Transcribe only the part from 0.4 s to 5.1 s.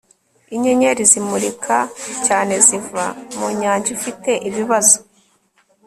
Inyenyeri zimurika cyane ziva mu nyanja ifite ibibazo